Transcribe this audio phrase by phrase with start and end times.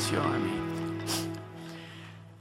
[0.00, 0.50] a mí?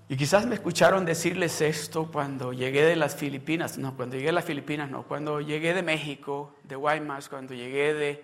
[0.08, 4.34] Y quizás me escucharon decirles esto cuando llegué de las Filipinas, no, cuando llegué a
[4.34, 8.24] las Filipinas, no, cuando llegué de México, de Guaymas, cuando llegué de,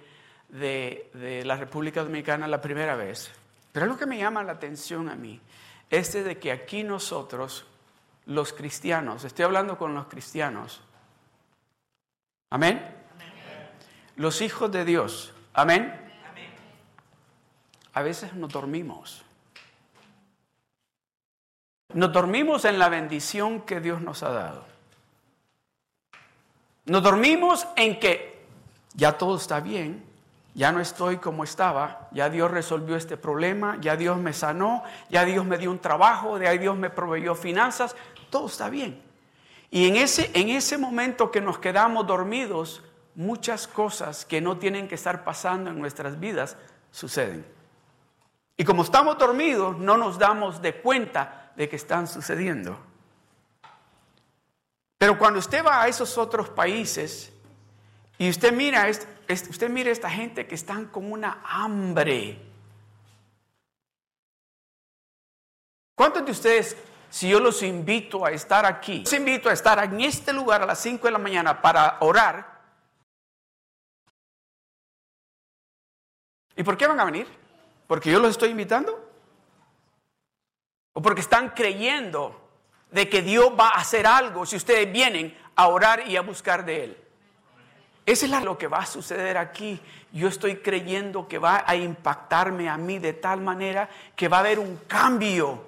[0.49, 3.29] de, de la República Dominicana la primera vez.
[3.73, 5.39] Pero lo que me llama la atención a mí
[5.89, 7.67] es de que aquí nosotros,
[8.25, 10.81] los cristianos, estoy hablando con los cristianos,
[12.49, 12.81] amén,
[14.15, 15.93] los hijos de Dios, amén,
[17.93, 19.24] a veces nos dormimos.
[21.95, 24.65] Nos dormimos en la bendición que Dios nos ha dado.
[26.87, 28.45] Nos dormimos en que
[28.95, 30.03] ya todo está bien,
[30.53, 35.23] ya no estoy como estaba, ya Dios resolvió este problema, ya Dios me sanó, ya
[35.23, 37.95] Dios me dio un trabajo, ya Dios me proveyó finanzas,
[38.29, 39.01] todo está bien.
[39.71, 42.83] Y en ese, en ese momento que nos quedamos dormidos,
[43.15, 46.57] muchas cosas que no tienen que estar pasando en nuestras vidas
[46.91, 47.45] suceden.
[48.57, 52.77] Y como estamos dormidos, no nos damos de cuenta de que están sucediendo.
[54.97, 57.31] Pero cuando usted va a esos otros países
[58.17, 62.41] y usted mira, usted mira a esta gente que están con una hambre.
[65.95, 66.77] ¿Cuántos de ustedes,
[67.09, 70.65] si yo los invito a estar aquí, los invito a estar en este lugar a
[70.65, 72.55] las 5 de la mañana para orar?
[76.57, 77.27] ¿Y por qué van a venir?
[77.87, 79.04] ¿Porque yo los estoy invitando?
[80.95, 82.39] ¿O porque están creyendo
[82.89, 86.63] de que Dios va a hacer algo si ustedes vienen a orar y a buscar
[86.63, 86.97] de Él?
[88.05, 89.77] Eso es lo que va a suceder aquí.
[90.13, 94.39] Yo estoy creyendo que va a impactarme a mí de tal manera que va a
[94.39, 95.65] haber un cambio.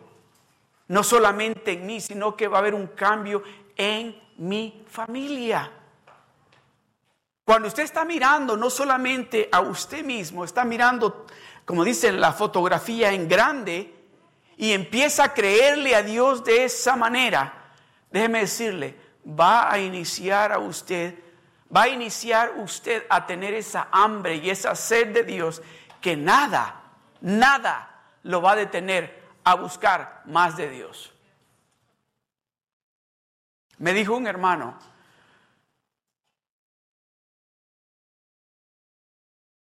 [0.87, 3.43] No solamente en mí, sino que va a haber un cambio
[3.75, 5.69] en mi familia.
[7.43, 11.25] Cuando usted está mirando no solamente a usted mismo, está mirando
[11.65, 13.96] como dice la fotografía, en grande
[14.57, 17.71] y empieza a creerle a Dios de esa manera,
[18.11, 21.17] déjeme decirle, va a iniciar a usted,
[21.73, 25.61] va a iniciar usted a tener esa hambre y esa sed de Dios
[26.01, 26.81] que nada,
[27.21, 31.13] nada lo va a detener a buscar más de Dios.
[33.77, 34.77] Me dijo un hermano,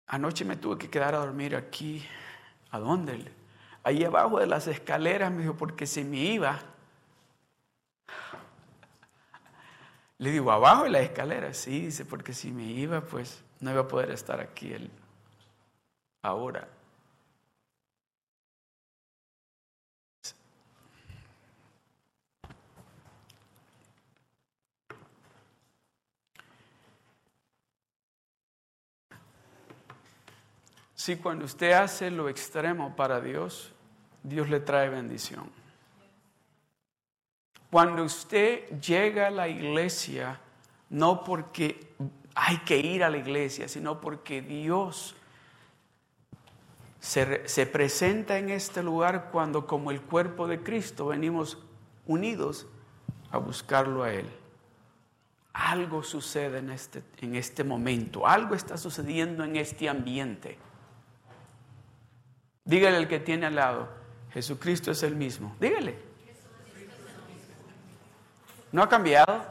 [0.07, 2.05] Anoche me tuve que quedar a dormir aquí.
[2.71, 3.29] ¿A dónde?
[3.87, 6.59] Ahí abajo de las escaleras, me dijo, porque si me iba.
[10.17, 13.79] Le digo, abajo de las escaleras, sí, dice, porque si me iba, pues no iba
[13.79, 14.91] a poder estar aquí él
[16.21, 16.67] ahora.
[30.93, 33.71] Si cuando usted hace lo extremo para Dios,
[34.23, 35.49] Dios le trae bendición.
[37.69, 40.39] Cuando usted llega a la iglesia,
[40.89, 41.93] no porque
[42.33, 45.15] hay que ir a la iglesia, sino porque Dios
[46.99, 51.57] se, se, presenta en este lugar cuando como el cuerpo de Cristo venimos
[52.05, 52.67] unidos
[53.31, 54.29] a buscarlo a Él.
[55.53, 60.57] Algo sucede en este, en este momento, algo está sucediendo en este ambiente.
[62.63, 63.89] Dígale al que tiene al lado,
[64.37, 65.55] Jesucristo es el mismo.
[65.59, 65.97] Dígale.
[68.71, 69.43] ¿No ha cambiado?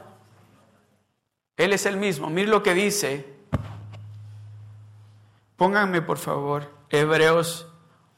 [1.57, 2.29] Él es el mismo.
[2.29, 3.25] Mire lo que dice.
[5.57, 7.67] Pónganme por favor Hebreos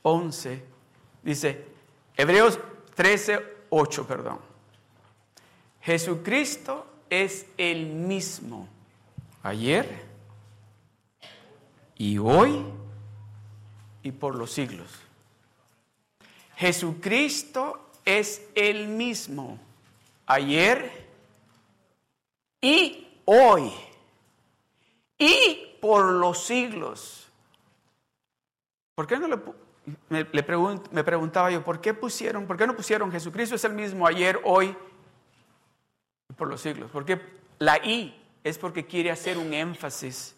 [0.03, 0.63] 11.
[1.23, 1.65] Dice,
[2.15, 2.59] Hebreos
[2.93, 3.39] 13,
[3.71, 4.37] 8, perdón.
[5.81, 8.69] Jesucristo es el mismo
[9.41, 10.05] ayer
[11.95, 12.63] y hoy
[14.03, 15.08] y por los siglos.
[16.59, 19.57] Jesucristo es el mismo
[20.25, 21.07] ayer
[22.59, 23.71] y hoy
[25.17, 27.29] y por los siglos.
[28.93, 29.37] ¿Por qué no le,
[30.09, 30.27] me,
[30.91, 34.41] me preguntaba yo, ¿por qué pusieron, por qué no pusieron Jesucristo es el mismo ayer,
[34.43, 34.75] hoy
[36.29, 36.91] y por los siglos?
[36.91, 37.21] Porque
[37.59, 40.35] la I es porque quiere hacer un énfasis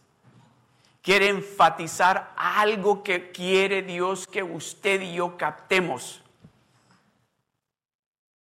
[1.01, 6.21] quiere enfatizar algo que quiere Dios que usted y yo captemos.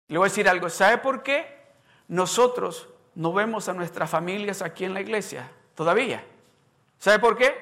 [0.08, 1.58] Le voy a decir algo, ¿sabe por qué?
[2.08, 6.24] Nosotros no vemos a nuestras familias aquí en la iglesia todavía.
[6.98, 7.54] ¿Sabe por qué?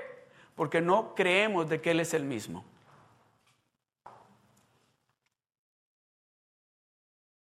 [0.56, 2.65] Porque no creemos de que Él es el mismo.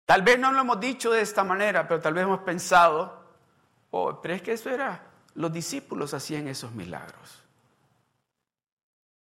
[0.06, 3.26] Tal vez no lo hemos dicho de esta manera, pero tal vez hemos pensado,
[3.92, 5.04] oh, pero es que eso era,
[5.36, 7.43] los discípulos hacían esos milagros.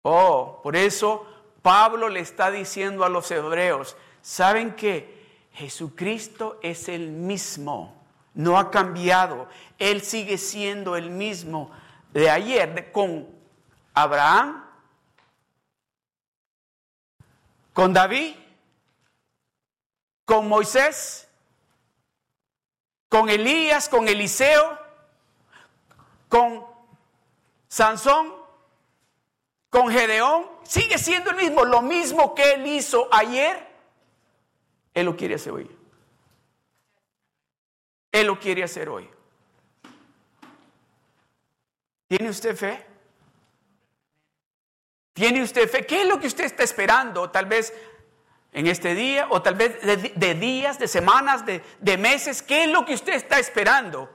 [0.07, 1.25] Oh, por eso
[1.63, 8.05] Pablo le está diciendo a los hebreos, ¿saben que Jesucristo es el mismo,
[8.35, 9.49] no ha cambiado,
[9.79, 11.71] Él sigue siendo el mismo
[12.13, 13.27] de ayer, con
[13.95, 14.63] Abraham,
[17.73, 18.35] con David,
[20.23, 21.27] con Moisés,
[23.09, 24.77] con Elías, con Eliseo,
[26.29, 26.63] con
[27.67, 28.34] Sansón,
[29.75, 33.67] con Gedeón, sigue siendo el mismo, lo mismo que él hizo ayer,
[34.93, 35.69] él lo quiere hacer hoy.
[38.09, 39.09] Él lo quiere hacer hoy.
[42.07, 42.85] ¿Tiene usted fe?
[45.11, 45.85] ¿Tiene usted fe?
[45.85, 47.29] ¿Qué es lo que usted está esperando?
[47.29, 47.73] Tal vez
[48.53, 52.41] en este día o tal vez de, días, de semanas, de, de meses.
[52.41, 54.09] ¿Qué es lo que usted está esperando?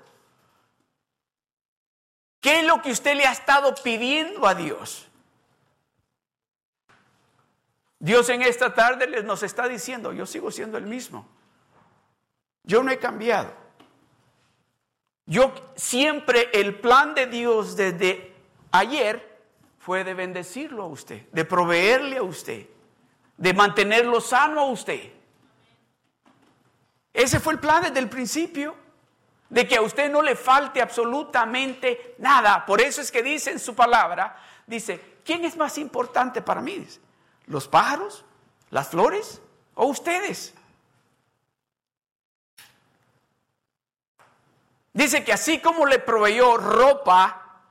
[2.41, 5.10] ¿Qué es lo que usted le ha estado pidiendo a Dios?
[8.01, 11.29] Dios en esta tarde nos está diciendo, yo sigo siendo el mismo.
[12.65, 13.53] Yo no he cambiado.
[15.27, 18.35] Yo siempre el plan de Dios desde
[18.73, 19.39] ayer
[19.79, 22.67] fue de bendecirlo a usted, de proveerle a usted,
[23.37, 25.13] de mantenerlo sano a usted.
[27.13, 28.75] Ese fue el plan desde el principio,
[29.51, 32.65] de que a usted no le falte absolutamente nada.
[32.65, 34.37] Por eso es que dice en su palabra,
[34.67, 36.87] dice, ¿quién es más importante para mí?
[37.51, 38.25] ¿Los pájaros?
[38.71, 39.43] ¿Las flores?
[39.75, 40.55] ¿O ustedes?
[44.93, 47.65] Dice que así como le proveyó ropa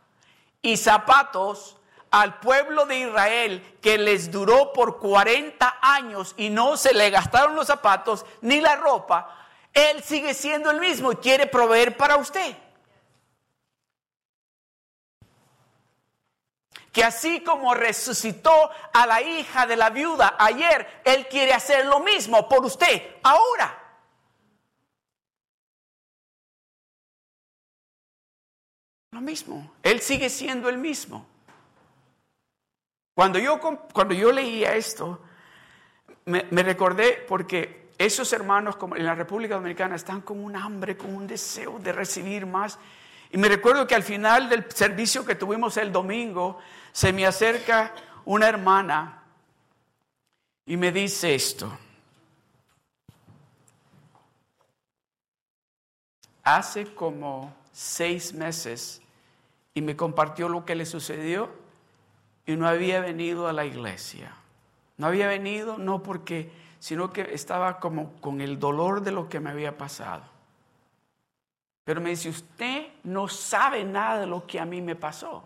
[0.62, 1.78] y zapatos
[2.12, 7.56] al pueblo de Israel que les duró por 40 años y no se le gastaron
[7.56, 9.34] los zapatos ni la ropa,
[9.74, 12.54] Él sigue siendo el mismo y quiere proveer para usted.
[16.92, 22.00] Que así como resucitó a la hija de la viuda ayer, Él quiere hacer lo
[22.00, 23.76] mismo por usted ahora.
[29.12, 31.26] Lo mismo, Él sigue siendo el mismo.
[33.14, 33.60] Cuando yo,
[33.94, 35.22] cuando yo leía esto,
[36.26, 41.14] me, me recordé porque esos hermanos en la República Dominicana están con un hambre, con
[41.14, 42.80] un deseo de recibir más.
[43.32, 46.60] Y me recuerdo que al final del servicio que tuvimos el domingo,
[46.92, 47.94] se me acerca
[48.26, 49.24] una hermana
[50.66, 51.78] y me dice esto.
[56.44, 59.02] Hace como seis meses
[59.74, 61.52] y me compartió lo que le sucedió
[62.46, 64.36] y no había venido a la iglesia.
[64.98, 69.40] No había venido no porque, sino que estaba como con el dolor de lo que
[69.40, 70.24] me había pasado.
[71.90, 75.44] Pero me dice, usted no sabe nada de lo que a mí me pasó.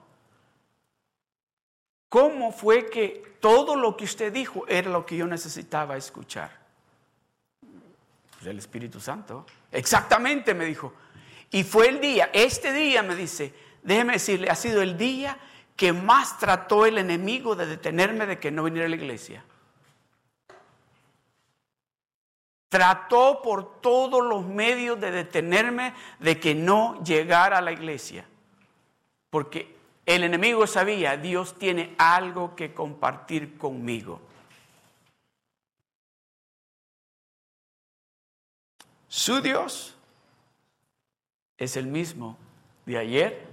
[2.10, 6.52] ¿Cómo fue que todo lo que usted dijo era lo que yo necesitaba escuchar?
[8.34, 9.46] Pues el Espíritu Santo.
[9.72, 10.94] Exactamente, me dijo.
[11.50, 15.38] Y fue el día, este día me dice, déjeme decirle, ha sido el día
[15.78, 19.46] que más trató el enemigo de detenerme de que no viniera a la iglesia.
[22.74, 28.26] Trató por todos los medios de detenerme de que no llegara a la iglesia.
[29.30, 29.78] Porque
[30.08, 34.20] el enemigo sabía, Dios tiene algo que compartir conmigo.
[39.08, 39.96] Su Dios
[41.60, 42.40] es el mismo
[42.88, 43.48] de ayer,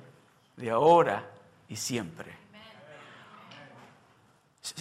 [0.57, 1.31] de ahora
[1.69, 2.39] y siempre.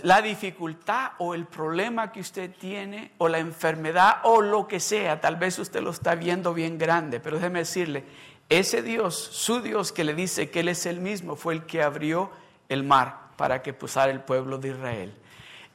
[0.03, 5.19] La dificultad o el problema que usted tiene o la enfermedad o lo que sea,
[5.19, 8.03] tal vez usted lo está viendo bien grande, pero déjeme decirle,
[8.49, 11.83] ese Dios, su Dios que le dice que Él es el mismo, fue el que
[11.83, 12.31] abrió
[12.67, 15.13] el mar para que pasara el pueblo de Israel.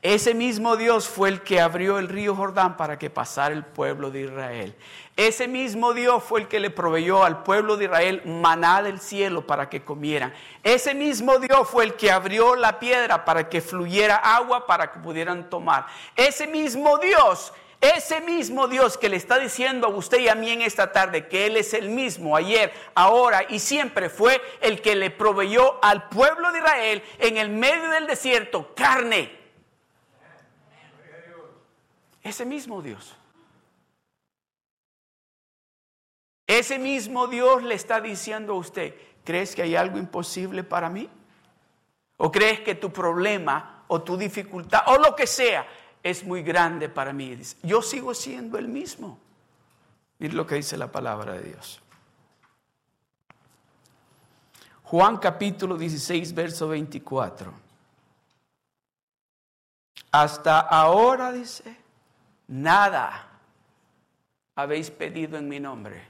[0.05, 4.11] Ese mismo Dios fue el que abrió el río Jordán para que pasara el pueblo
[4.11, 4.77] de Israel.
[5.17, 9.47] Ese mismo Dios fue el que le proveyó al pueblo de Israel maná del cielo
[9.47, 10.35] para que comieran.
[10.63, 14.99] Ese mismo Dios fue el que abrió la piedra para que fluyera agua para que
[14.99, 15.87] pudieran tomar.
[16.15, 20.51] Ese mismo Dios ese mismo Dios que le está diciendo a usted y a mí
[20.51, 24.95] en esta tarde que Él es el mismo ayer, ahora y siempre fue el que
[24.95, 29.44] le proveyó al pueblo de Israel en el medio del desierto carne.
[32.25, 33.15] Ese mismo Dios.
[36.47, 41.09] Ese mismo Dios le está diciendo a usted, ¿crees que hay algo imposible para mí?
[42.17, 45.67] ¿O crees que tu problema o tu dificultad o lo que sea
[46.03, 47.39] es muy grande para mí.
[47.63, 49.19] yo sigo siendo el mismo.
[50.19, 51.81] Mire lo que dice la palabra de Dios.
[54.85, 57.53] Juan capítulo 16, verso 24.
[60.13, 61.84] hasta ahora dice,
[62.49, 63.29] nada
[64.55, 66.07] habéis pedido en mi nombre.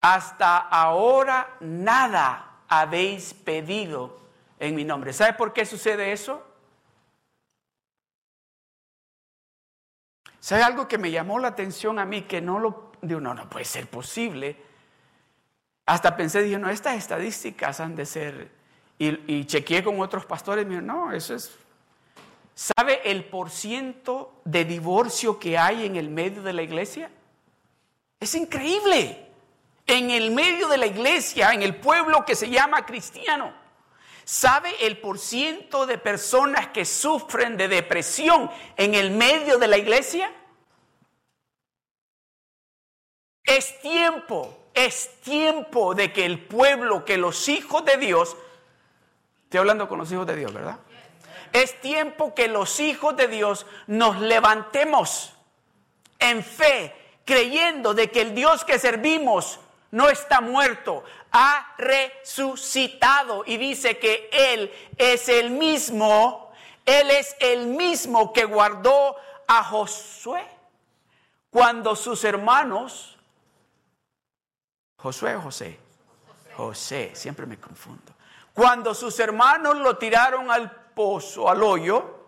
[0.00, 4.18] Hasta ahora nada habéis pedido
[4.58, 5.12] en mi nombre.
[5.12, 6.46] ¿Sabe por qué sucede eso?
[10.38, 13.48] ¿Sabe algo que me llamó la atención a mí que no lo digo, no, no
[13.50, 14.56] puede ser posible?
[15.84, 18.50] Hasta pensé, dije, no, estas estadísticas han de ser.
[18.98, 21.58] Y, chequeé con otros pastores me dijeron, no, eso es.
[22.54, 27.10] ¿Sabe el porciento de divorcio que hay en el medio de la iglesia?
[28.18, 29.26] Es increíble.
[29.86, 33.52] En el medio de la iglesia, en el pueblo que se llama cristiano.
[34.24, 40.30] ¿Sabe el porciento de personas que sufren de depresión en el medio de la iglesia?
[43.42, 48.36] Es tiempo, es tiempo de que el pueblo, que los hijos de Dios,
[49.44, 50.78] estoy hablando con los hijos de Dios, ¿verdad?
[51.52, 55.32] Es tiempo que los hijos de Dios nos levantemos
[56.18, 59.58] en fe, creyendo de que el Dios que servimos
[59.90, 63.42] no está muerto, ha resucitado.
[63.46, 66.52] Y dice que Él es el mismo,
[66.86, 69.16] Él es el mismo que guardó
[69.46, 70.46] a Josué
[71.50, 73.16] cuando sus hermanos,
[74.96, 75.78] Josué o José,
[76.56, 78.12] José, siempre me confundo,
[78.54, 80.70] cuando sus hermanos lo tiraron al
[81.48, 82.20] al hoyo,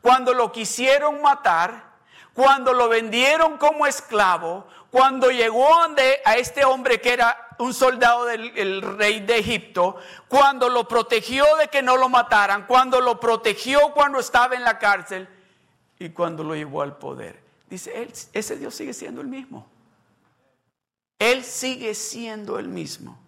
[0.00, 1.96] cuando lo quisieron matar,
[2.32, 5.68] cuando lo vendieron como esclavo, cuando llegó
[6.24, 9.96] a este hombre que era un soldado del rey de Egipto,
[10.28, 14.78] cuando lo protegió de que no lo mataran, cuando lo protegió cuando estaba en la
[14.78, 15.28] cárcel
[15.98, 17.42] y cuando lo llevó al poder.
[17.68, 19.66] Dice, él, ese Dios sigue siendo el mismo.
[21.18, 23.18] Él sigue siendo el mismo.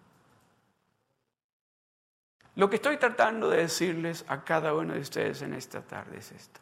[2.59, 6.33] Lo que estoy tratando de decirles a cada uno de ustedes en esta tarde es
[6.33, 6.59] esto.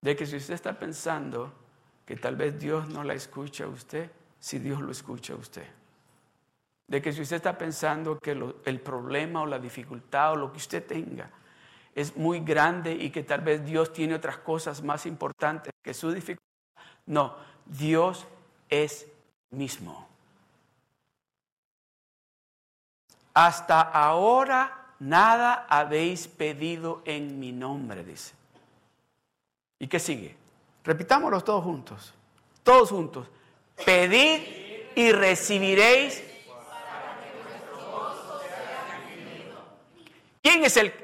[0.00, 1.52] De que si usted está pensando
[2.04, 5.66] que tal vez Dios no la escucha a usted, si Dios lo escucha a usted.
[6.86, 10.58] De que si usted está pensando que el problema o la dificultad o lo que
[10.58, 11.28] usted tenga
[11.92, 16.12] es muy grande y que tal vez Dios tiene otras cosas más importantes que su
[16.12, 16.46] dificultad.
[17.06, 17.34] No,
[17.64, 18.24] Dios
[18.68, 19.08] es
[19.50, 20.15] mismo.
[23.36, 28.32] Hasta ahora nada habéis pedido en mi nombre, dice.
[29.78, 30.34] ¿Y qué sigue?
[30.82, 32.14] Repitámoslo todos juntos.
[32.62, 33.28] Todos juntos.
[33.84, 34.40] Pedid
[34.94, 36.22] y recibiréis.
[40.42, 40.94] ¿Quién es el,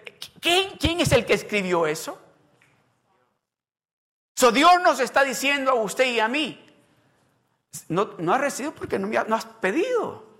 [0.41, 2.19] quién, quién es el que escribió eso?
[4.37, 6.65] So Dios nos está diciendo a usted y a mí,
[7.89, 10.32] no, no has recibido porque no, no has pedido.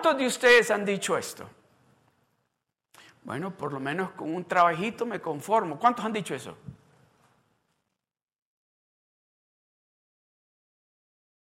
[0.00, 1.46] ¿Cuántos de ustedes han dicho esto?
[3.22, 5.78] Bueno, por lo menos con un trabajito me conformo.
[5.78, 6.56] ¿Cuántos han dicho eso?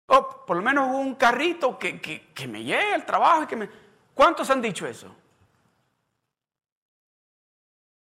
[0.07, 3.69] Oh, por lo menos un carrito que, que me llegue al trabajo que me...
[4.15, 5.15] ¿Cuántos han dicho eso?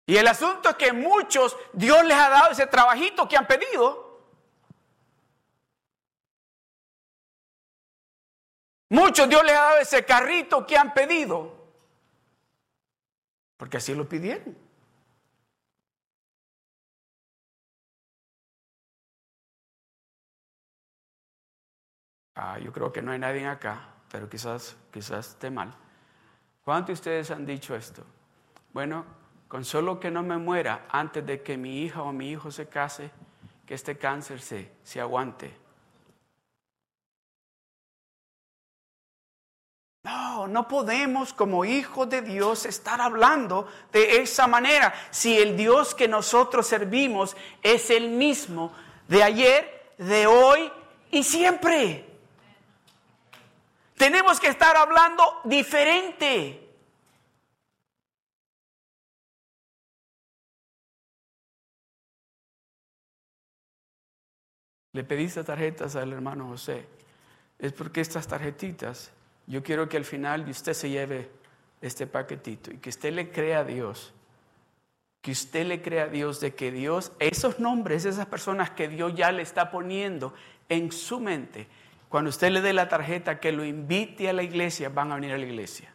[0.07, 4.10] Y el asunto es que muchos Dios les ha dado ese trabajito que han pedido.
[8.91, 11.57] Muchos Dios les ha dado ese carrito que han pedido.
[13.57, 14.57] Porque así lo pidieron.
[22.35, 25.73] Ah, yo creo que no hay nadie acá, pero quizás, quizás esté mal.
[26.65, 28.05] ¿Cuántos de ustedes han dicho esto?
[28.73, 29.05] Bueno,
[29.47, 32.69] con solo que no me muera antes de que mi hija o mi hijo se
[32.69, 33.11] case,
[33.67, 35.55] que este cáncer se, se aguante.
[40.49, 46.09] No, podemos como hijos de Dios estar hablando de esa manera si el Dios que
[46.09, 48.73] nosotros servimos es el mismo
[49.09, 50.71] de ayer, de hoy
[51.11, 52.07] y siempre.
[53.97, 56.69] Tenemos que estar hablando diferente.
[64.93, 66.87] Le pediste tarjetas al hermano José.
[67.59, 69.13] Es porque estas tarjetitas
[69.47, 71.31] yo quiero que al final usted se lleve
[71.81, 74.13] este paquetito y que usted le crea a Dios,
[75.21, 79.15] que usted le crea a Dios de que Dios, esos nombres, esas personas que Dios
[79.15, 80.35] ya le está poniendo
[80.69, 81.67] en su mente,
[82.09, 85.33] cuando usted le dé la tarjeta que lo invite a la iglesia, van a venir
[85.33, 85.95] a la iglesia.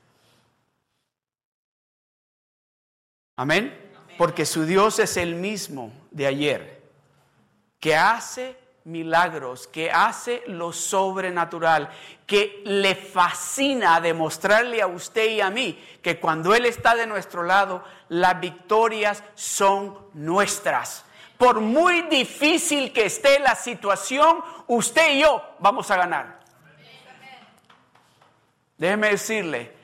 [3.35, 3.91] Amén.
[4.17, 6.81] Porque su Dios es el mismo de ayer,
[7.81, 11.89] que hace milagros, que hace lo sobrenatural,
[12.25, 17.43] que le fascina demostrarle a usted y a mí que cuando Él está de nuestro
[17.43, 21.03] lado, las victorias son nuestras.
[21.37, 26.39] Por muy difícil que esté la situación, usted y yo vamos a ganar.
[28.77, 29.75] Déjeme decirle,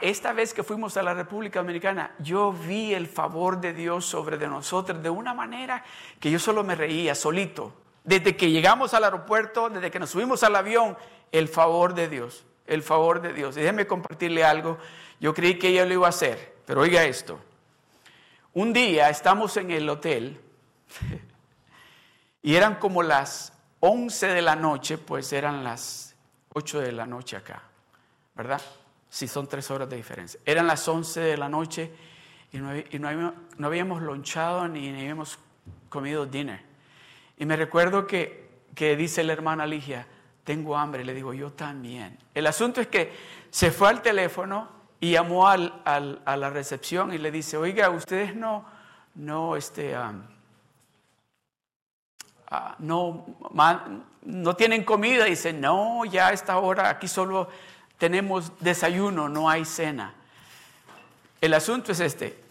[0.00, 4.36] esta vez que fuimos a la República Dominicana, yo vi el favor de Dios sobre
[4.36, 5.84] de nosotros de una manera
[6.18, 7.74] que yo solo me reía solito.
[8.04, 10.96] Desde que llegamos al aeropuerto, desde que nos subimos al avión,
[11.32, 13.54] el favor de Dios, el favor de Dios.
[13.54, 14.78] déjeme compartirle algo.
[15.20, 17.38] Yo creí que ella lo iba a hacer, pero oiga esto.
[18.52, 20.40] Un día estamos en el hotel
[22.42, 26.16] y eran como las 11 de la noche, pues eran las
[26.54, 27.62] 8 de la noche acá,
[28.34, 28.60] ¿verdad?
[29.08, 30.40] Si son tres horas de diferencia.
[30.44, 31.90] Eran las 11 de la noche
[32.52, 35.38] y no, habíamos, lonchado ni, habíamos
[35.88, 36.69] comido dinner.
[37.40, 40.06] Y me recuerdo que, que dice la hermana Ligia,
[40.44, 41.06] tengo hambre.
[41.06, 42.18] Le digo, yo también.
[42.34, 43.10] El asunto es que
[43.48, 44.68] se fue al teléfono
[45.00, 48.66] y llamó al, a la recepción y le dice, oiga, ustedes no,
[49.14, 50.12] no, este, ah,
[52.78, 53.24] no,
[54.20, 55.24] no tienen comida.
[55.24, 57.48] dice, no, ya a esta hora aquí solo
[57.96, 60.12] tenemos desayuno, no hay cena.
[61.40, 62.49] El asunto es este.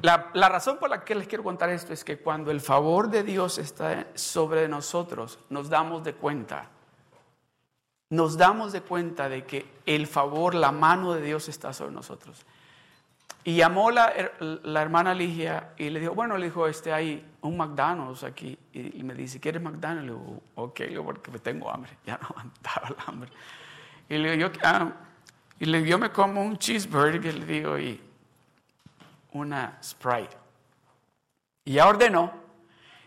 [0.00, 3.10] La, la, razón por la que les quiero contar esto es que cuando el favor
[3.10, 6.68] de Dios está sobre nosotros, nos damos de cuenta.
[8.08, 12.44] Nos damos de cuenta de que el favor, la mano de Dios está sobre nosotros.
[13.44, 17.56] Y llamó la, la hermana Ligia y le dijo, bueno, le dijo, este, hay un
[17.56, 18.56] McDonald's aquí.
[18.72, 20.04] Y, me dice, ¿quieres McDonald's?
[20.04, 21.90] Le digo, ok, porque me tengo hambre.
[22.06, 23.30] Ya no aguantaba el hambre.
[24.08, 24.92] Y le digo, yo, ah",
[25.58, 28.00] y le yo me como un cheeseburger, le digo, y
[29.32, 30.36] una Sprite.
[31.64, 32.32] Y ya ordenó,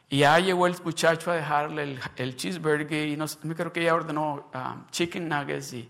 [0.10, 4.50] y ya llegó el muchacho a dejarle el, cheeseburger, y no, creo que ya ordenó
[4.54, 5.90] ah, chicken nuggets, y,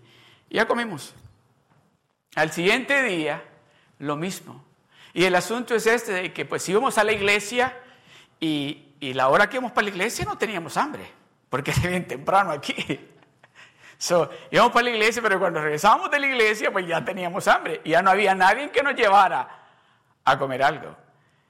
[0.50, 1.14] ya comimos.
[2.34, 3.42] Al siguiente día,
[3.98, 4.64] lo mismo.
[5.12, 7.76] Y el asunto es este, de que pues íbamos a la iglesia,
[8.40, 11.10] y, y la hora que íbamos para la iglesia no teníamos hambre,
[11.48, 12.74] porque era bien temprano aquí.
[13.98, 17.80] So, íbamos para la iglesia, pero cuando regresábamos de la iglesia, pues ya teníamos hambre
[17.82, 19.65] y ya no había nadie que nos llevara
[20.26, 20.94] a comer algo.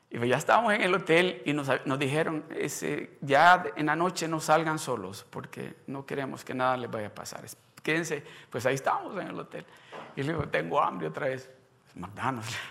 [0.09, 3.97] Y pues ya estábamos en el hotel y nos, nos dijeron, ese, ya en la
[3.97, 7.45] noche no salgan solos porque no queremos que nada les vaya a pasar.
[7.83, 9.67] Quédense, pues ahí estábamos en el hotel.
[10.15, 11.51] Y le digo, tengo hambre otra vez.
[11.97, 12.57] McDonald's.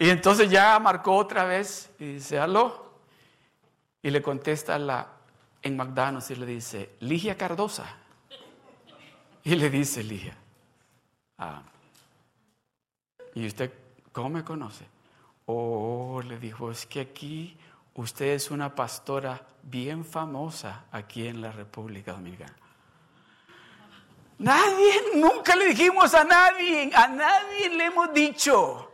[0.00, 3.00] Y entonces ya marcó otra vez y dice, aló.
[4.00, 5.08] Y le contesta la
[5.60, 7.96] en McDonald's y le dice, Ligia Cardosa.
[9.42, 10.36] Y le dice Ligia,
[11.38, 11.62] ah,
[13.38, 13.72] ¿y usted
[14.10, 14.84] cómo me conoce?
[15.46, 17.56] Oh, le dijo, es que aquí
[17.94, 22.56] usted es una pastora bien famosa aquí en la República Dominicana.
[24.38, 28.87] Nadie, nunca le dijimos a nadie, a nadie le hemos dicho.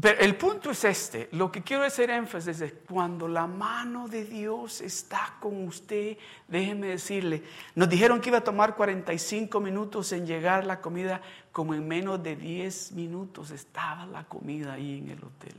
[0.00, 4.24] Pero el punto es este, lo que quiero hacer énfasis es cuando la mano de
[4.24, 6.16] Dios está con usted,
[6.48, 7.42] déjeme decirle,
[7.74, 11.20] nos dijeron que iba a tomar 45 minutos en llegar la comida,
[11.52, 15.54] como en menos de 10 minutos estaba la comida ahí en el hotel.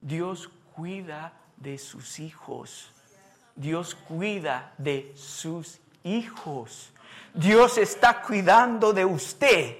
[0.00, 2.92] Dios cuida de sus hijos.
[3.56, 6.92] Dios cuida de sus hijos.
[7.34, 9.76] Dios está cuidando de usted.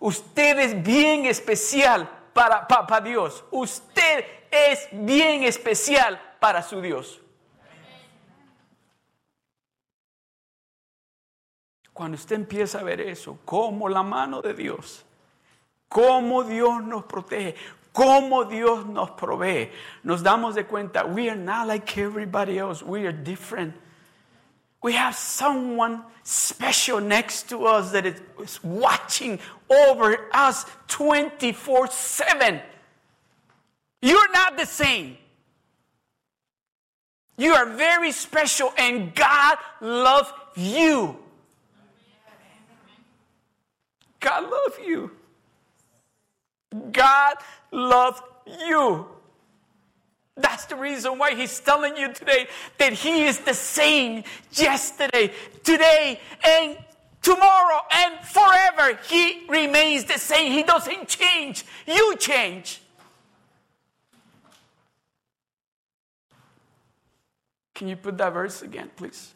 [0.00, 3.44] Usted es bien especial para, para, Dios.
[3.50, 7.20] Usted es bien especial para su Dios.
[11.92, 15.04] Cuando usted empieza a ver eso, como la mano de Dios,
[15.88, 17.56] cómo Dios nos protege,
[17.92, 19.72] cómo Dios nos provee,
[20.04, 23.74] nos damos de cuenta, we are not like everybody else, we are different.
[24.82, 32.60] We have someone special next to us that is watching over us 24 7.
[34.00, 35.18] You're not the same.
[37.36, 41.16] You are very special, and God loves you.
[44.20, 45.10] God loves you.
[46.92, 47.36] God
[47.70, 48.20] loves
[48.66, 49.06] you.
[50.38, 52.46] That's the reason why he's telling you today
[52.78, 55.32] that he is the same yesterday,
[55.64, 56.78] today, and
[57.22, 58.98] tomorrow, and forever.
[59.08, 60.52] He remains the same.
[60.52, 61.64] He doesn't change.
[61.86, 62.80] You change.
[67.74, 69.34] Can you put that verse again, please?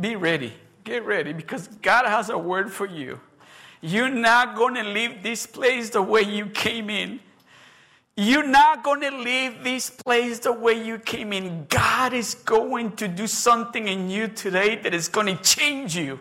[0.00, 0.52] Be ready.
[0.84, 3.20] Get ready because God has a word for you.
[3.80, 7.20] You're not going to leave this place the way you came in.
[8.16, 11.66] You're not going to leave this place the way you came in.
[11.68, 16.18] God is going to do something in you today that is going to change you.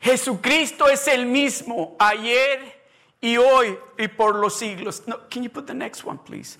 [0.00, 2.60] Jesucristo es el mismo ayer
[3.20, 5.06] y hoy y por los siglos.
[5.06, 6.56] No, can you put the next one, please?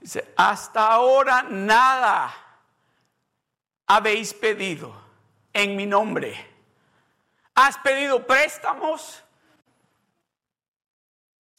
[0.00, 2.32] Dice, hasta ahora nada
[3.86, 5.05] habéis pedido
[5.56, 6.36] en mi nombre.
[7.54, 9.22] ¿Has pedido préstamos?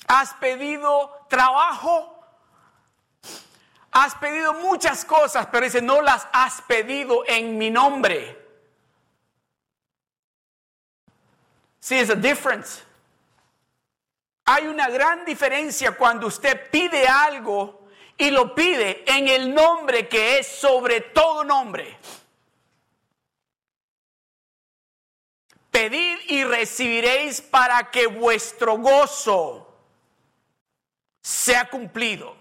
[0.08, 2.14] ¿Has pedido trabajo?
[3.92, 8.38] Has pedido muchas cosas, pero dice, no las has pedido en mi nombre.
[11.80, 12.84] See, there's a difference.
[14.46, 20.38] Hay una gran diferencia cuando usted pide algo y lo pide en el nombre que
[20.38, 21.98] es sobre todo nombre.
[25.72, 29.66] Pedid y recibiréis para que vuestro gozo
[31.22, 32.34] sea cumplido.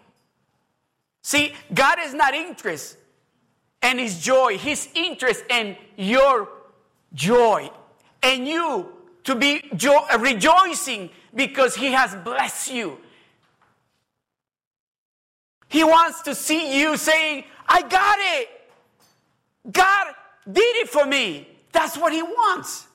[1.23, 2.99] See, God is not interested
[3.83, 4.57] in his joy.
[4.59, 6.49] He's interested in your
[7.15, 7.71] joy.
[8.23, 8.93] And you
[9.25, 12.99] to be jo- rejoicing because he has blessed you.
[15.69, 18.49] He wants to see you saying, I got it.
[19.73, 20.15] God
[20.51, 21.49] did it for me.
[21.73, 22.87] That's what he wants.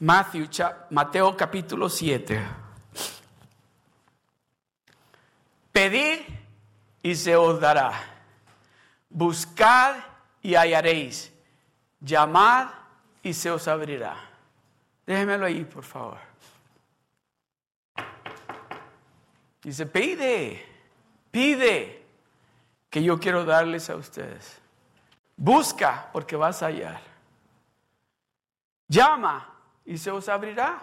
[0.00, 0.48] Matthew,
[0.90, 2.40] Mateo capítulo 7.
[5.70, 6.20] Pedid
[7.02, 7.92] y se os dará.
[9.10, 9.96] Buscad
[10.40, 11.30] y hallaréis.
[12.00, 12.68] Llamad
[13.22, 14.16] y se os abrirá.
[15.06, 16.18] Déjemelo ahí, por favor.
[19.62, 20.66] Dice, pide,
[21.30, 22.06] pide,
[22.88, 24.58] que yo quiero darles a ustedes.
[25.36, 27.02] Busca, porque vas a hallar.
[28.88, 29.59] Llama
[29.90, 30.80] y se os abrirá.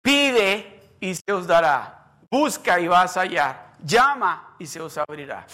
[0.00, 2.16] Pide y se os dará.
[2.30, 3.74] Busca y vas a hallar.
[3.84, 5.46] Llama y se os abrirá.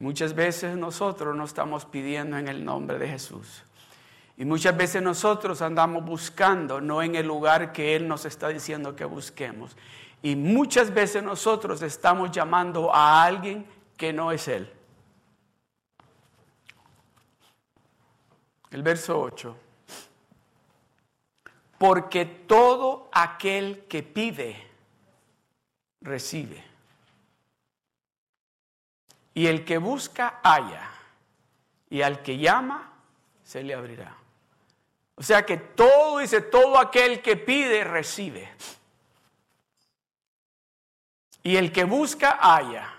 [0.00, 3.62] Muchas veces nosotros no estamos pidiendo en el nombre de Jesús.
[4.36, 8.96] Y muchas veces nosotros andamos buscando, no en el lugar que Él nos está diciendo
[8.96, 9.76] que busquemos.
[10.22, 13.64] Y muchas veces nosotros estamos llamando a alguien
[13.96, 14.81] que no es Él.
[18.72, 19.56] El verso 8.
[21.76, 24.66] Porque todo aquel que pide,
[26.00, 26.64] recibe.
[29.34, 30.90] Y el que busca, halla.
[31.90, 32.92] Y al que llama,
[33.44, 34.16] se le abrirá.
[35.16, 38.50] O sea que todo, dice, todo aquel que pide, recibe.
[41.42, 42.90] Y el que busca, halla.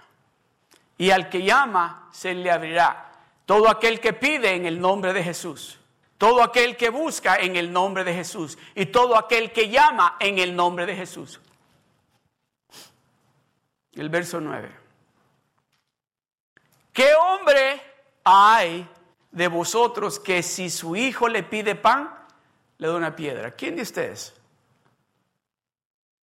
[1.00, 3.13] Y al que llama, se le abrirá.
[3.46, 5.80] Todo aquel que pide en el nombre de Jesús.
[6.18, 8.58] Todo aquel que busca en el nombre de Jesús.
[8.76, 11.40] Y todo aquel que llama en el nombre de Jesús.
[13.94, 14.72] El verso 9.
[16.94, 17.82] ¿Qué hombre
[18.24, 18.88] hay
[19.32, 22.10] de vosotros que si su hijo le pide pan,
[22.78, 23.52] le da una piedra?
[23.52, 24.34] ¿Quién de ustedes?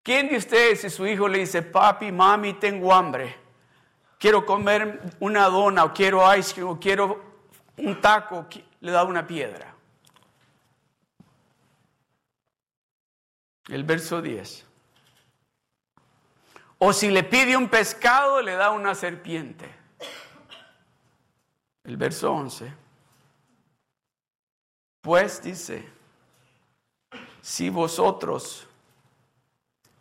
[0.02, 3.37] ¿Quién de ustedes si su hijo le dice, papi, mami, tengo hambre?
[4.20, 7.24] Quiero comer una dona o quiero ice cream o quiero
[7.78, 8.46] un taco,
[8.80, 9.74] le da una piedra.
[13.66, 14.66] El verso 10.
[16.78, 19.80] O si le pide un pescado, le da una serpiente
[21.90, 22.72] el verso 11.
[25.00, 25.88] Pues dice,
[27.40, 28.66] si vosotros,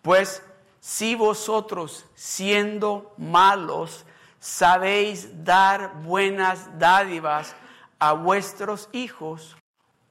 [0.01, 0.43] pues
[0.79, 4.05] si vosotros siendo malos
[4.39, 7.55] sabéis dar buenas dádivas
[7.99, 9.57] a vuestros hijos,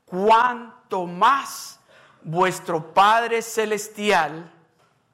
[0.05, 1.81] cuanto más
[2.23, 4.51] vuestro Padre Celestial,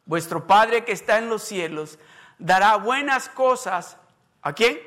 [0.04, 1.98] vuestro Padre que está en los cielos,
[2.38, 3.96] dará buenas cosas
[4.42, 4.78] a quién?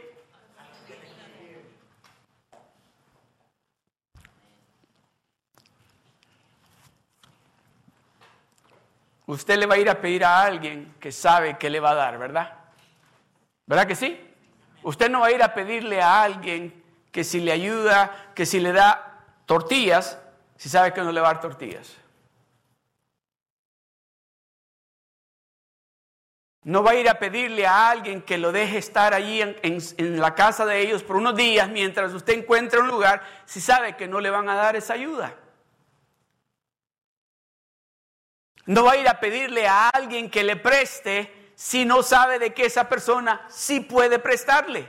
[9.27, 11.95] usted le va a ir a pedir a alguien que sabe que le va a
[11.95, 12.56] dar, ¿verdad?
[13.67, 14.19] ¿Verdad que sí?
[14.81, 18.59] Usted no va a ir a pedirle a alguien que si le ayuda, que si
[18.59, 20.17] le da tortillas,
[20.55, 21.97] si sabe que no le va a dar tortillas.
[26.63, 30.19] No va a ir a pedirle a alguien que lo deje estar allí en, en,
[30.19, 34.07] la casa de ellos por unos días mientras usted encuentre un lugar si sabe que
[34.07, 35.33] no le van a dar esa ayuda.
[38.65, 42.53] No va a ir a pedirle a alguien que le preste si no sabe de
[42.53, 44.87] que esa persona sí puede prestarle.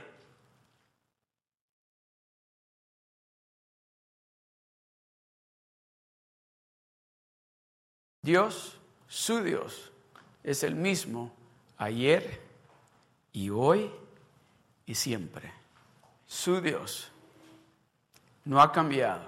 [8.21, 8.77] Dios,
[9.07, 9.91] su Dios,
[10.43, 11.33] es el mismo
[11.79, 12.39] ayer
[13.33, 13.91] y hoy
[14.85, 15.51] y siempre.
[16.27, 17.11] Su Dios
[18.45, 19.27] no ha cambiado.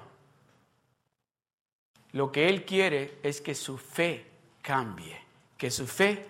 [2.12, 4.27] Lo que Él quiere es que su fe
[4.62, 5.19] cambie,
[5.58, 6.30] que su fe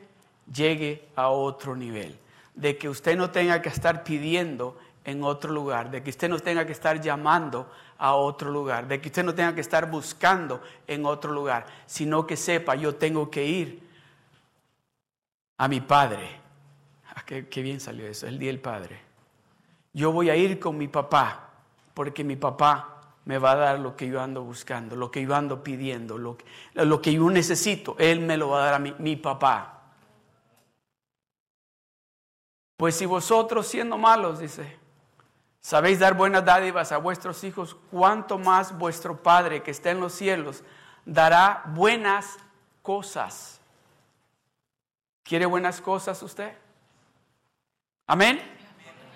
[0.53, 2.17] llegue a otro nivel,
[2.55, 6.39] de que usted no tenga que estar pidiendo en otro lugar, de que usted no
[6.39, 10.61] tenga que estar llamando a otro lugar, de que usted no tenga que estar buscando
[10.87, 13.91] en otro lugar, sino que sepa, yo tengo que ir
[15.57, 16.27] a mi Padre.
[17.13, 18.99] Ah, qué, bien salió eso, el Día del Padre.
[19.93, 21.49] Yo voy a ir con mi papá,
[21.93, 25.35] porque mi papá me va a dar lo que yo ando buscando, lo que yo
[25.35, 27.95] ando pidiendo, lo que, lo que yo necesito.
[27.99, 29.80] Él me lo va a dar a mi, mi papá.
[32.81, 34.75] Pues si vosotros siendo malos, dice,
[35.59, 40.13] sabéis dar buenas dádivas a vuestros hijos, cuánto más vuestro Padre que está en los
[40.13, 40.63] cielos
[41.05, 42.39] dará buenas
[42.81, 43.61] cosas.
[45.21, 46.57] ¿Quiere buenas cosas usted?
[48.07, 48.41] Amén.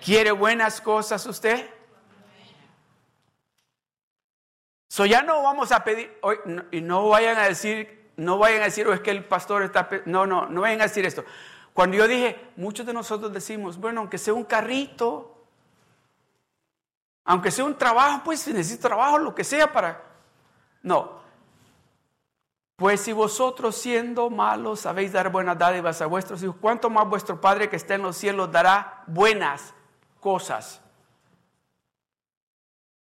[0.00, 1.68] ¿Quiere buenas cosas usted?
[4.88, 6.16] So ya no vamos a pedir,
[6.70, 9.88] y no vayan a decir, no vayan a decir, o es que el pastor está,
[10.04, 11.24] no, no, no vayan a decir esto.
[11.76, 15.44] Cuando yo dije, muchos de nosotros decimos, bueno, aunque sea un carrito,
[17.26, 20.02] aunque sea un trabajo, pues necesito trabajo, lo que sea para...
[20.82, 21.20] No.
[22.76, 27.40] Pues si vosotros siendo malos sabéis dar buenas dádivas a vuestros hijos, ¿cuánto más vuestro
[27.42, 29.74] Padre que está en los cielos dará buenas
[30.18, 30.80] cosas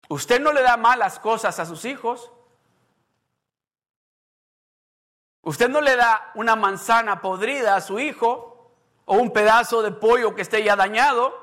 [0.08, 2.30] Usted no le da malas cosas a sus hijos.
[5.42, 8.53] Usted no le da una manzana podrida a su hijo
[9.04, 11.42] o un pedazo de pollo que esté ya dañado.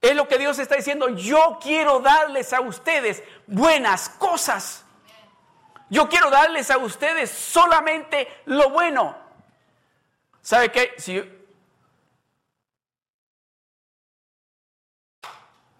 [0.00, 1.08] Es lo que Dios está diciendo.
[1.08, 4.84] Yo quiero darles a ustedes buenas cosas.
[5.90, 9.16] Yo quiero darles a ustedes solamente lo bueno.
[10.42, 10.94] ¿Sabe qué?
[10.98, 11.22] Si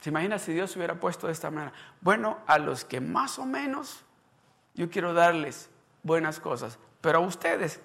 [0.05, 1.73] ¿Se imagina si Dios hubiera puesto de esta manera?
[2.03, 4.05] Bueno, a los que más o menos
[4.75, 5.71] yo quiero darles
[6.03, 7.81] buenas cosas, pero a ustedes,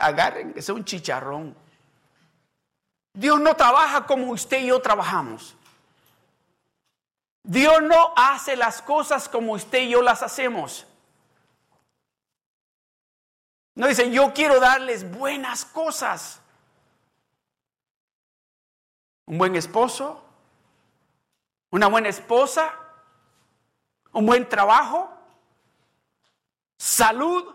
[0.00, 1.61] agarren que un chicharrón.
[3.14, 5.54] Dios no trabaja como usted y yo trabajamos.
[7.42, 10.86] Dios no hace las cosas como usted y yo las hacemos.
[13.74, 16.40] No dice, yo quiero darles buenas cosas.
[19.26, 20.22] Un buen esposo,
[21.70, 22.72] una buena esposa,
[24.12, 25.10] un buen trabajo,
[26.76, 27.54] salud,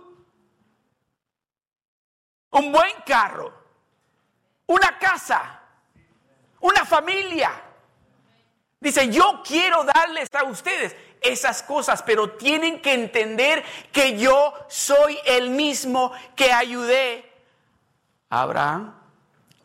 [2.49, 3.53] un buen carro,
[4.67, 5.59] una casa,
[6.59, 7.51] una familia.
[8.79, 15.17] Dice, yo quiero darles a ustedes esas cosas, pero tienen que entender que yo soy
[15.25, 17.31] el mismo que ayudé
[18.29, 18.93] a Abraham,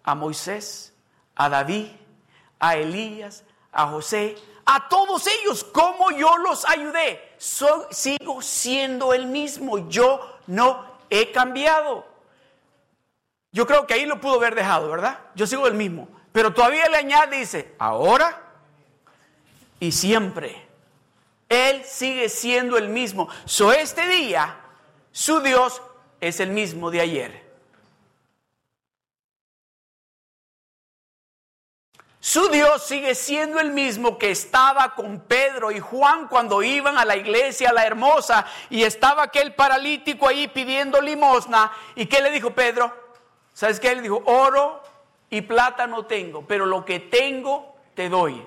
[0.03, 0.95] a Moisés,
[1.35, 1.89] a David,
[2.59, 7.35] a Elías, a José, a todos ellos, como yo los ayudé.
[7.37, 12.12] sigo siendo el mismo, yo no he cambiado.
[13.53, 15.19] Yo creo que ahí lo pudo haber dejado, ¿verdad?
[15.35, 16.09] Yo sigo el mismo.
[16.33, 18.41] Pero todavía le añade, dice, ahora
[19.79, 20.67] y siempre.
[21.51, 23.29] Él sigue siendo el mismo.
[23.45, 24.57] So este día,
[25.11, 25.83] su Dios
[26.19, 27.53] es el mismo de ayer.
[32.21, 37.05] Su Dios sigue siendo el mismo que estaba con Pedro y Juan cuando iban a
[37.05, 41.73] la iglesia, la hermosa, y estaba aquel paralítico ahí pidiendo limosna.
[41.97, 43.02] ¿Y qué le dijo Pedro?
[43.55, 43.95] ¿Sabes qué?
[43.95, 44.83] Le dijo, oro
[45.31, 48.43] y plata no tengo, pero lo que tengo te doy.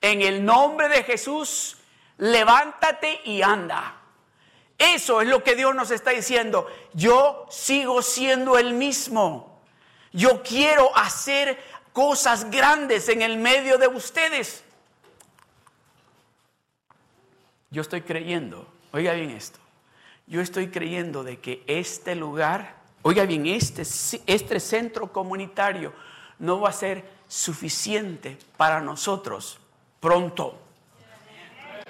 [0.00, 1.78] En el nombre de Jesús,
[2.18, 3.96] levántate y anda.
[4.78, 6.68] Eso es lo que Dios nos está diciendo.
[6.92, 9.60] Yo sigo siendo el mismo.
[10.12, 11.58] Yo quiero hacer
[11.92, 14.62] cosas grandes en el medio de ustedes.
[17.70, 19.58] Yo estoy creyendo, oiga bien esto,
[20.26, 23.82] yo estoy creyendo de que este lugar, oiga bien, este,
[24.26, 25.92] este centro comunitario
[26.38, 29.58] no va a ser suficiente para nosotros
[30.00, 30.58] pronto.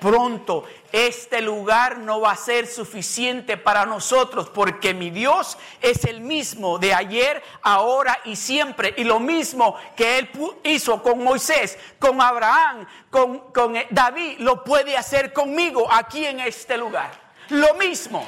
[0.01, 0.64] pronto.
[0.92, 6.79] Este lugar no va a ser suficiente para nosotros porque mi Dios es el mismo
[6.79, 8.94] de ayer, ahora y siempre.
[8.97, 10.31] Y lo mismo que Él
[10.64, 16.79] hizo con Moisés, con Abraham, con, con David, lo puede hacer conmigo aquí en este
[16.79, 17.11] lugar.
[17.49, 18.27] Lo mismo.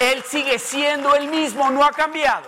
[0.00, 2.46] Él sigue siendo el mismo, no ha cambiado.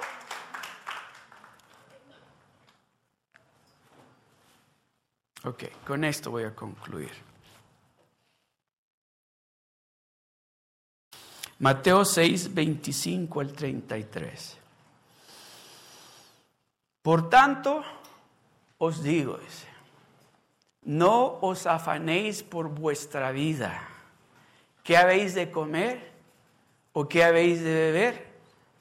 [5.45, 7.13] Ok, con esto voy a concluir.
[11.61, 14.59] Mateo 6, 25 al 33.
[17.03, 17.83] Por tanto,
[18.77, 19.39] os digo,
[20.83, 23.89] no os afanéis por vuestra vida.
[24.85, 26.18] ¿Qué habéis de comer
[26.99, 28.27] o qué habéis de beber?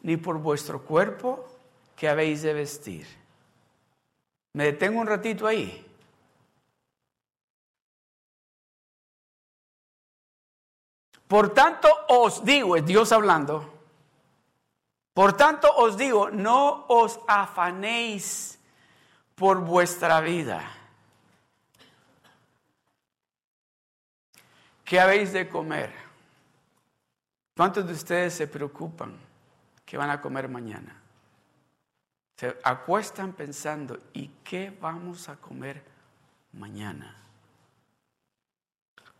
[0.01, 1.45] Ni por vuestro cuerpo,
[1.95, 3.05] ¿qué habéis de vestir?
[4.53, 5.85] Me detengo un ratito ahí.
[11.27, 13.71] Por tanto os digo, es Dios hablando,
[15.13, 18.57] por tanto os digo, no os afanéis
[19.35, 20.63] por vuestra vida.
[24.83, 26.06] ¿Qué habéis de comer?
[27.57, 29.17] ¿Cuántos de ustedes se preocupan
[29.83, 30.95] que van a comer mañana?
[32.35, 35.83] Se acuestan pensando, ¿y qué vamos a comer
[36.53, 37.15] mañana?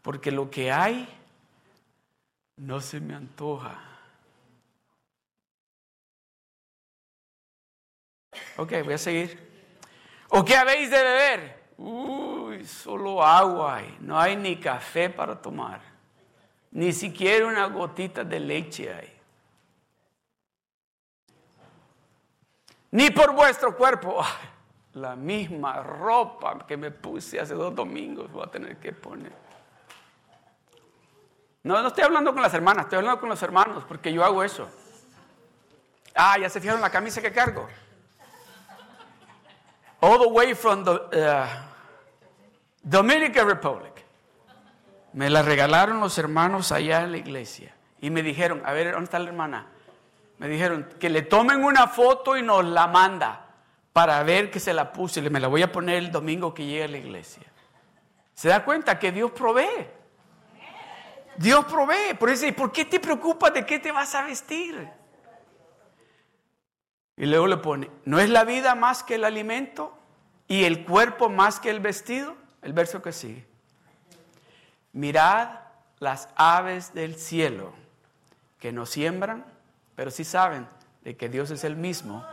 [0.03, 1.09] Porque lo que hay
[2.57, 3.81] no se me antoja.
[8.57, 9.49] Ok, voy a seguir.
[10.29, 11.71] ¿O qué habéis de beber?
[11.77, 13.81] Uy, solo agua.
[13.99, 15.96] No hay ni café para tomar.
[16.77, 19.11] Ni siquiera una gotita de leche hay.
[22.91, 24.23] Ni por vuestro cuerpo.
[24.93, 29.31] La misma ropa que me puse hace dos domingos voy a tener que poner.
[31.63, 34.43] No, no estoy hablando con las hermanas, estoy hablando con los hermanos, porque yo hago
[34.43, 34.69] eso.
[36.13, 37.67] Ah, ya se fijaron la camisa que cargo.
[39.99, 41.47] All the way from the uh,
[42.83, 43.96] Dominican Republic.
[45.13, 47.75] Me la regalaron los hermanos allá en la iglesia.
[47.99, 49.67] Y me dijeron, a ver, ¿dónde está la hermana?
[50.37, 53.47] Me dijeron que le tomen una foto y nos la manda
[53.93, 55.19] para ver que se la puse.
[55.19, 57.43] Y me la voy a poner el domingo que llegue a la iglesia.
[58.33, 59.87] ¿Se da cuenta que Dios provee?
[61.37, 62.13] Dios provee.
[62.19, 64.87] Por eso, ¿por qué te preocupas de qué te vas a vestir?
[67.15, 69.97] Y luego le pone, ¿no es la vida más que el alimento
[70.47, 72.35] y el cuerpo más que el vestido?
[72.61, 73.47] El verso que sigue.
[74.97, 75.49] Mirad
[75.99, 77.71] las aves del cielo
[78.57, 79.45] que no siembran,
[79.93, 80.67] pero sí saben
[81.03, 82.25] de que Dios es el mismo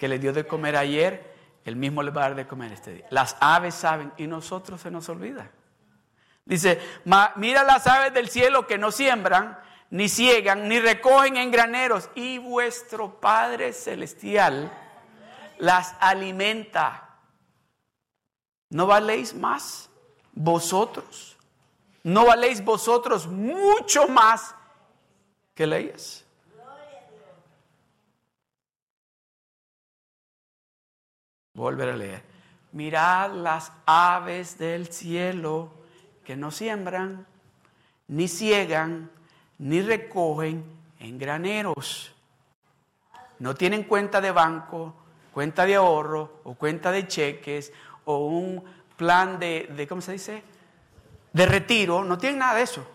[0.00, 1.32] que le dio de comer ayer,
[1.64, 3.06] el mismo le va a dar de comer este día.
[3.10, 5.52] Las aves saben y nosotros se nos olvida.
[6.44, 6.80] Dice,
[7.36, 9.56] mira las aves del cielo que no siembran,
[9.90, 14.72] ni ciegan, ni recogen en graneros, y vuestro Padre Celestial
[15.58, 17.10] las alimenta.
[18.70, 19.88] ¿No valéis más
[20.32, 21.37] vosotros?
[22.08, 24.54] ¿No valéis vosotros mucho más
[25.54, 26.24] que leyes?
[31.52, 32.22] Volver a leer.
[32.72, 35.70] Mirad las aves del cielo
[36.24, 37.26] que no siembran,
[38.06, 39.10] ni ciegan,
[39.58, 40.64] ni recogen
[41.00, 42.14] en graneros.
[43.38, 44.94] No tienen cuenta de banco,
[45.34, 47.70] cuenta de ahorro o cuenta de cheques
[48.06, 48.64] o un
[48.96, 50.42] plan de, de ¿cómo se dice?
[51.32, 52.04] De retiro.
[52.04, 52.86] No tienen nada de eso.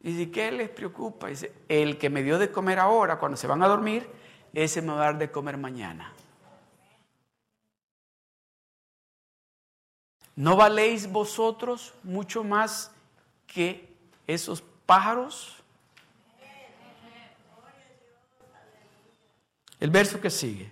[0.00, 1.28] ¿Y de qué les preocupa?
[1.28, 4.08] Dice, el que me dio de comer ahora, cuando se van a dormir,
[4.52, 6.12] ese me va a dar de comer mañana.
[10.34, 12.90] ¿No valéis vosotros mucho más
[13.46, 13.88] que
[14.26, 15.62] esos pájaros?
[19.78, 20.70] El verso que sigue.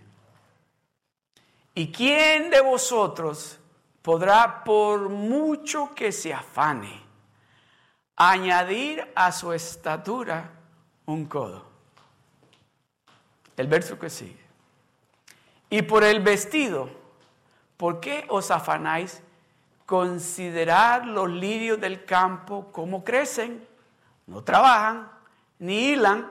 [1.74, 3.58] ¿Y quién de vosotros
[4.02, 7.02] podrá, por mucho que se afane,
[8.16, 10.50] añadir a su estatura
[11.06, 11.64] un codo?
[13.56, 14.40] El verso que sigue.
[15.68, 16.90] Y por el vestido,
[17.76, 19.22] ¿por qué os afanáis?
[19.86, 23.66] Considerar los lirios del campo como crecen,
[24.26, 25.10] no trabajan
[25.58, 26.30] ni hilan,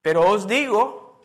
[0.00, 1.20] pero os digo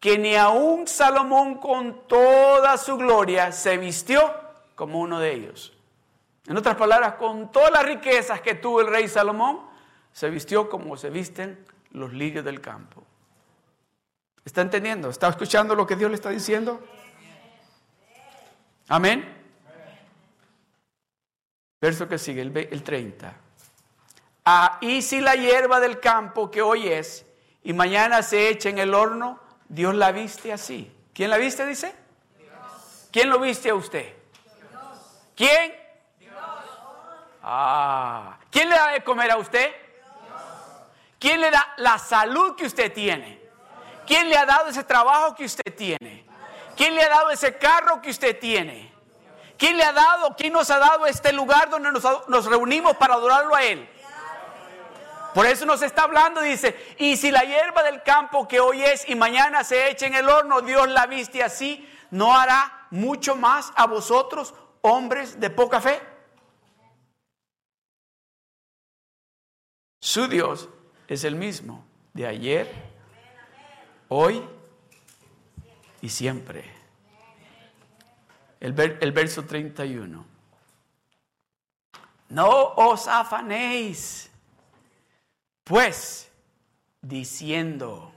[0.00, 4.47] que ni aun Salomón con toda su gloria se vistió
[4.78, 5.72] como uno de ellos.
[6.46, 9.58] En otras palabras, con todas las riquezas que tuvo el rey Salomón,
[10.12, 13.02] se vistió como se visten los lirios del campo.
[14.44, 15.10] ¿Está entendiendo?
[15.10, 16.80] ¿Está escuchando lo que Dios le está diciendo?
[18.86, 19.36] Amén.
[21.80, 23.34] Verso que sigue, el, 30.
[24.44, 27.26] Ah, y si la hierba del campo que hoy es
[27.64, 30.92] y mañana se echa en el horno, Dios la viste así.
[31.12, 31.92] ¿Quién la viste, dice?
[33.10, 34.17] ¿Quién lo viste a usted?
[35.38, 35.72] ¿Quién?
[37.40, 39.70] Ah, ¿quién le da de comer a usted?
[41.20, 43.40] ¿Quién le da la salud que usted tiene?
[44.04, 46.26] ¿Quién le ha dado ese trabajo que usted tiene?
[46.76, 48.92] ¿Quién le ha dado ese carro que usted tiene?
[49.56, 53.54] ¿Quién le ha dado, quién nos ha dado este lugar donde nos, reunimos para adorarlo
[53.54, 53.88] a Él?
[55.34, 59.08] Por eso nos está hablando, dice, y si la hierba del campo que hoy es
[59.08, 63.72] y mañana se echa en el horno, Dios la viste así, ¿no hará mucho más
[63.76, 64.52] a vosotros,
[64.82, 66.00] hombres de poca fe?
[70.00, 70.68] Su Dios
[71.06, 72.72] es el mismo de ayer,
[74.08, 74.42] hoy
[76.00, 76.64] y siempre.
[78.60, 80.24] El, verso 31.
[82.30, 84.30] No os afanéis,
[85.64, 86.30] pues,
[87.00, 88.12] diciendo,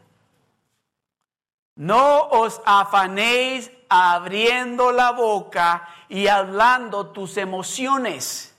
[1.75, 8.53] no os afanéis abriendo la boca y hablando tus emociones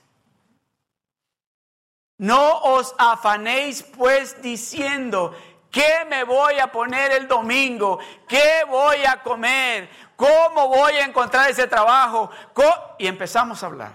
[2.17, 5.35] no os afanéis pues diciendo,
[5.69, 7.99] ¿qué me voy a poner el domingo?
[8.27, 9.87] ¿Qué voy a comer?
[10.15, 12.31] ¿Cómo voy a encontrar ese trabajo?
[12.97, 13.93] Y empezamos a hablar.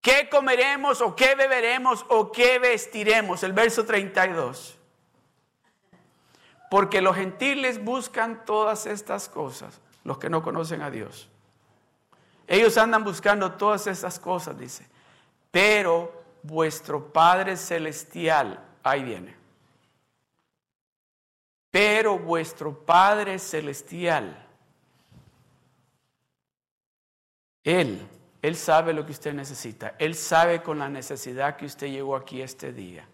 [0.00, 3.42] ¿Qué comeremos o qué beberemos o qué vestiremos?
[3.42, 4.78] El verso 32.
[6.70, 11.28] Porque los gentiles buscan todas estas cosas, los que no conocen a Dios.
[12.46, 14.86] Ellos andan buscando todas estas cosas, dice.
[15.50, 19.36] Pero vuestro Padre Celestial, ahí viene.
[21.70, 24.46] Pero vuestro Padre Celestial,
[27.62, 28.08] Él,
[28.42, 29.94] Él sabe lo que usted necesita.
[29.98, 33.06] Él sabe con la necesidad que usted llegó aquí este día.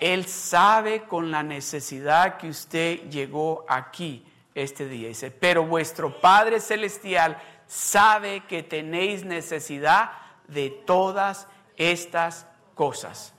[0.00, 5.08] Él sabe con la necesidad que usted llegó aquí este día.
[5.08, 10.12] Dice, pero vuestro Padre Celestial sabe que tenéis necesidad
[10.46, 11.46] de todas
[11.76, 13.34] estas cosas.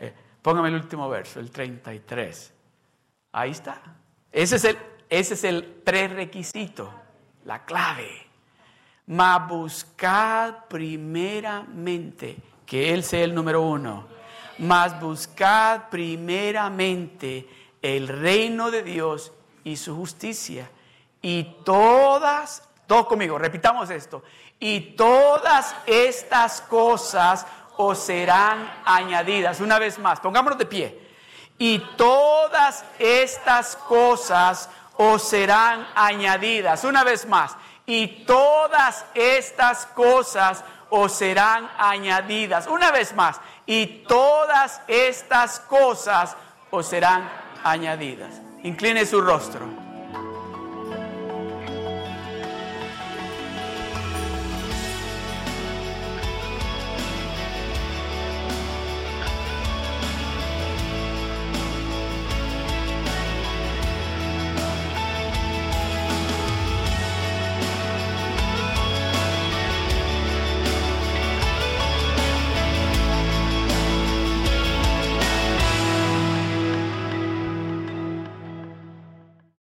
[0.00, 2.52] Eh, póngame el último verso, el 33.
[3.32, 3.82] Ahí está.
[4.30, 4.78] Ese es el,
[5.08, 6.92] ese es el prerequisito,
[7.44, 8.26] la clave.
[9.06, 14.08] Mas buscad primeramente, que Él sea el número uno,
[14.58, 17.48] mas buscad primeramente
[17.84, 19.30] el reino de Dios
[19.62, 20.70] y su justicia.
[21.20, 24.22] Y todas, todos conmigo, repitamos esto
[24.58, 29.60] y todas estas cosas os serán añadidas.
[29.60, 31.08] Una vez más, pongámonos de pie.
[31.58, 36.84] Y todas estas cosas os serán añadidas.
[36.84, 37.54] Una vez más.
[37.84, 42.66] Y todas estas cosas os serán añadidas.
[42.66, 43.42] Una vez más.
[43.66, 46.34] Y todas estas cosas
[46.70, 48.40] os serán añadidas.
[48.62, 49.83] Incline su rostro.